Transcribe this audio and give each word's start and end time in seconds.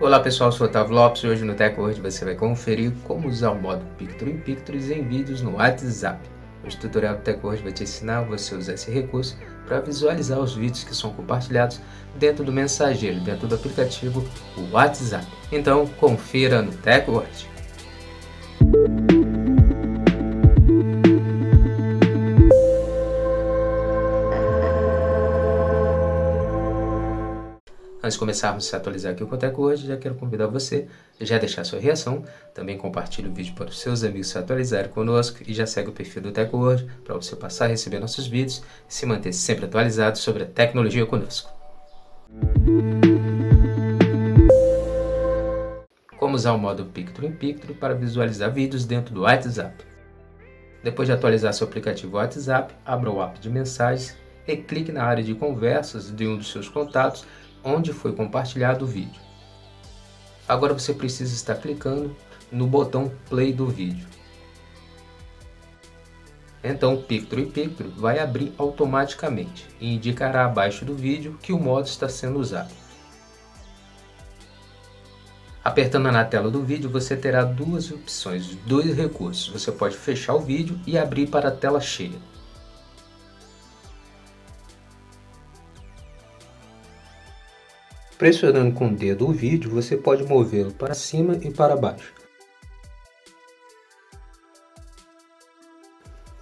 Olá 0.00 0.20
pessoal, 0.20 0.52
sou 0.52 0.64
o 0.64 0.70
Otávio 0.70 0.94
Lopes 0.94 1.24
e 1.24 1.26
hoje 1.26 1.44
no 1.44 1.56
TechWord 1.56 2.00
você 2.00 2.24
vai 2.24 2.36
conferir 2.36 2.92
como 3.02 3.26
usar 3.26 3.50
o 3.50 3.60
modo 3.60 3.84
Picture 3.98 4.30
in 4.30 4.38
Pictures 4.38 4.92
em 4.92 5.02
vídeos 5.02 5.42
no 5.42 5.56
WhatsApp. 5.56 6.20
O 6.64 6.68
tutorial 6.68 7.16
do 7.16 7.22
TechWord 7.22 7.64
vai 7.64 7.72
te 7.72 7.82
ensinar 7.82 8.20
você 8.22 8.54
usar 8.54 8.74
esse 8.74 8.92
recurso 8.92 9.36
para 9.66 9.80
visualizar 9.80 10.38
os 10.38 10.54
vídeos 10.54 10.84
que 10.84 10.94
são 10.94 11.12
compartilhados 11.12 11.80
dentro 12.16 12.44
do 12.44 12.52
mensageiro, 12.52 13.18
dentro 13.22 13.48
do 13.48 13.56
aplicativo 13.56 14.24
WhatsApp. 14.70 15.26
Então 15.50 15.84
confira 15.98 16.62
no 16.62 16.70
TechWord. 16.70 17.48
Antes 28.00 28.14
de 28.14 28.20
começarmos 28.20 28.72
a 28.72 28.76
atualizar 28.76 29.12
aqui 29.12 29.24
o 29.24 29.26
Coteco 29.26 29.60
hoje, 29.60 29.88
já 29.88 29.96
quero 29.96 30.14
convidar 30.14 30.46
você 30.46 30.86
a 31.20 31.24
já 31.24 31.36
deixar 31.36 31.64
sua 31.64 31.80
reação, 31.80 32.22
também 32.54 32.78
compartilhe 32.78 33.28
o 33.28 33.32
vídeo 33.32 33.54
para 33.54 33.70
os 33.70 33.80
seus 33.80 34.04
amigos 34.04 34.28
se 34.28 34.38
atualizarem 34.38 34.88
conosco 34.88 35.38
e 35.44 35.52
já 35.52 35.66
segue 35.66 35.88
o 35.88 35.92
perfil 35.92 36.22
do 36.22 36.30
Teco 36.30 36.58
hoje 36.58 36.88
para 37.04 37.16
você 37.16 37.34
passar 37.34 37.64
a 37.64 37.68
receber 37.68 37.98
nossos 37.98 38.28
vídeos 38.28 38.62
e 38.88 38.94
se 38.94 39.04
manter 39.04 39.32
sempre 39.32 39.64
atualizado 39.64 40.16
sobre 40.16 40.44
a 40.44 40.46
tecnologia 40.46 41.04
conosco. 41.06 41.50
Como 46.16 46.36
usar 46.36 46.52
o 46.52 46.58
modo 46.58 46.84
Picture 46.84 47.26
in 47.26 47.32
Picture 47.32 47.74
para 47.74 47.94
visualizar 47.94 48.52
vídeos 48.52 48.84
dentro 48.84 49.12
do 49.12 49.22
WhatsApp. 49.22 49.84
Depois 50.84 51.08
de 51.08 51.14
atualizar 51.14 51.52
seu 51.52 51.66
aplicativo 51.66 52.16
WhatsApp, 52.16 52.72
abra 52.86 53.10
o 53.10 53.20
app 53.20 53.40
de 53.40 53.50
mensagens 53.50 54.16
e 54.46 54.56
clique 54.56 54.92
na 54.92 55.02
área 55.02 55.22
de 55.22 55.34
conversas 55.34 56.14
de 56.14 56.28
um 56.28 56.36
dos 56.36 56.52
seus 56.52 56.68
contatos 56.68 57.26
onde 57.62 57.92
foi 57.92 58.12
compartilhado 58.12 58.84
o 58.84 58.88
vídeo. 58.88 59.20
Agora 60.48 60.72
você 60.72 60.94
precisa 60.94 61.34
estar 61.34 61.56
clicando 61.56 62.16
no 62.50 62.66
botão 62.66 63.12
play 63.28 63.52
do 63.52 63.66
vídeo. 63.66 64.06
Então 66.62 66.94
o 66.94 67.02
Picture 67.02 67.46
Picture 67.46 67.88
vai 67.90 68.18
abrir 68.18 68.52
automaticamente 68.58 69.66
e 69.80 69.94
indicará 69.94 70.44
abaixo 70.44 70.84
do 70.84 70.94
vídeo 70.94 71.38
que 71.40 71.52
o 71.52 71.58
modo 71.58 71.86
está 71.86 72.08
sendo 72.08 72.38
usado. 72.38 72.74
Apertando 75.62 76.10
na 76.10 76.24
tela 76.24 76.50
do 76.50 76.64
vídeo 76.64 76.88
você 76.88 77.16
terá 77.16 77.44
duas 77.44 77.90
opções, 77.90 78.56
dois 78.66 78.96
recursos. 78.96 79.48
Você 79.48 79.70
pode 79.70 79.96
fechar 79.96 80.34
o 80.34 80.40
vídeo 80.40 80.80
e 80.86 80.96
abrir 80.96 81.28
para 81.28 81.48
a 81.48 81.52
tela 81.52 81.80
cheia. 81.80 82.18
Pressionando 88.18 88.74
com 88.74 88.88
o 88.88 88.94
dedo 88.94 89.28
o 89.28 89.32
vídeo, 89.32 89.70
você 89.70 89.96
pode 89.96 90.24
movê-lo 90.24 90.72
para 90.72 90.92
cima 90.92 91.38
e 91.40 91.52
para 91.52 91.76
baixo. 91.76 92.12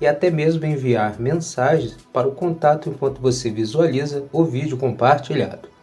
E 0.01 0.07
até 0.07 0.31
mesmo 0.31 0.65
enviar 0.65 1.21
mensagens 1.21 1.99
para 2.15 2.27
o 2.27 2.33
contato 2.33 2.89
enquanto 2.89 3.21
você 3.21 3.51
visualiza 3.51 4.25
o 4.33 4.43
vídeo 4.43 4.79
compartilhado. 4.79 5.76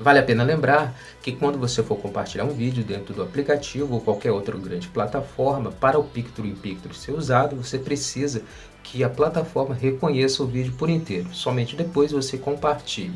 Vale 0.00 0.18
a 0.18 0.22
pena 0.22 0.42
lembrar 0.42 0.98
que 1.20 1.30
quando 1.30 1.58
você 1.58 1.82
for 1.82 1.96
compartilhar 1.96 2.44
um 2.44 2.54
vídeo 2.54 2.82
dentro 2.82 3.12
do 3.12 3.22
aplicativo 3.22 3.92
ou 3.92 4.00
qualquer 4.00 4.32
outra 4.32 4.56
grande 4.56 4.88
plataforma, 4.88 5.70
para 5.72 5.98
o 5.98 6.04
Picture 6.04 6.48
in 6.48 6.54
Picture 6.54 6.94
ser 6.94 7.12
usado, 7.12 7.54
você 7.54 7.78
precisa 7.78 8.40
que 8.82 9.04
a 9.04 9.10
plataforma 9.10 9.74
reconheça 9.74 10.42
o 10.42 10.46
vídeo 10.46 10.72
por 10.78 10.88
inteiro. 10.88 11.28
Somente 11.34 11.76
depois 11.76 12.12
você 12.12 12.38
compartilhe. 12.38 13.12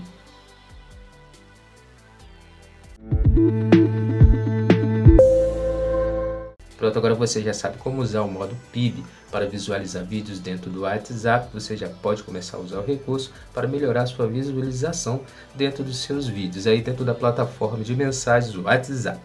Pronto, 6.84 6.98
agora 6.98 7.14
você 7.14 7.40
já 7.40 7.54
sabe 7.54 7.78
como 7.78 8.02
usar 8.02 8.20
o 8.20 8.30
modo 8.30 8.54
PIB 8.70 9.02
para 9.32 9.48
visualizar 9.48 10.04
vídeos 10.04 10.38
dentro 10.38 10.70
do 10.70 10.82
WhatsApp. 10.82 11.48
Você 11.54 11.78
já 11.78 11.88
pode 11.88 12.22
começar 12.22 12.58
a 12.58 12.60
usar 12.60 12.78
o 12.80 12.84
recurso 12.84 13.32
para 13.54 13.66
melhorar 13.66 14.04
sua 14.04 14.26
visualização 14.26 15.22
dentro 15.54 15.82
dos 15.82 15.96
seus 15.96 16.28
vídeos, 16.28 16.66
aí 16.66 16.82
dentro 16.82 17.02
da 17.02 17.14
plataforma 17.14 17.82
de 17.82 17.96
mensagens 17.96 18.52
do 18.52 18.64
WhatsApp. 18.64 19.18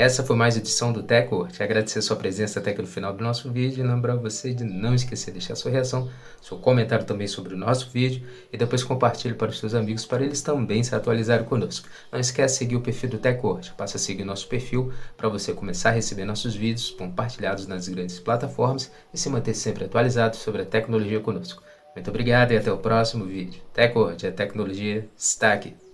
Essa 0.00 0.24
foi 0.24 0.34
mais 0.34 0.56
edição 0.56 0.94
do 0.94 1.02
Teco. 1.02 1.46
Te 1.48 1.62
agradecer 1.62 2.00
sua 2.00 2.16
presença 2.16 2.58
até 2.58 2.70
aqui 2.70 2.80
no 2.80 2.86
final 2.86 3.12
do 3.12 3.22
nosso 3.22 3.52
vídeo 3.52 3.84
e 3.84 3.86
lembrar 3.86 4.16
você 4.16 4.54
de 4.54 4.64
não 4.64 4.94
esquecer 4.94 5.26
de 5.26 5.32
deixar 5.32 5.54
sua 5.54 5.70
reação, 5.70 6.08
seu 6.40 6.56
comentário 6.56 7.04
também 7.04 7.26
sobre 7.26 7.52
o 7.52 7.56
nosso 7.58 7.90
vídeo 7.90 8.26
e 8.50 8.56
depois 8.56 8.82
compartilhe 8.82 9.34
para 9.34 9.50
os 9.50 9.58
seus 9.58 9.74
amigos 9.74 10.06
para 10.06 10.24
eles 10.24 10.40
também 10.40 10.82
se 10.82 10.94
atualizarem 10.94 11.44
conosco. 11.44 11.86
Não 12.10 12.18
esquece 12.18 12.54
de 12.54 12.58
seguir 12.60 12.76
o 12.76 12.80
perfil 12.80 13.10
do 13.10 13.18
Teco. 13.18 13.60
Passa 13.76 13.98
a 13.98 14.00
seguir 14.00 14.24
nosso 14.24 14.48
perfil 14.48 14.90
para 15.18 15.28
você 15.28 15.52
começar 15.52 15.90
a 15.90 15.92
receber 15.92 16.24
nossos 16.24 16.54
vídeos 16.54 16.88
compartilhados 16.92 17.66
nas 17.66 17.86
grandes 17.86 18.18
plataformas 18.18 18.90
e 19.12 19.18
se 19.18 19.28
manter 19.28 19.52
sempre 19.52 19.84
atualizado 19.84 20.34
sobre 20.34 20.62
a 20.62 20.64
tecnologia 20.64 21.20
conosco. 21.20 21.62
Muito 21.94 22.08
obrigado 22.08 22.52
e 22.52 22.56
até 22.56 22.72
o 22.72 22.78
próximo 22.78 23.26
vídeo. 23.26 23.60
Teco, 23.74 24.04
a 24.06 24.32
tecnologia 24.32 25.06
está 25.14 25.52
aqui. 25.52 25.89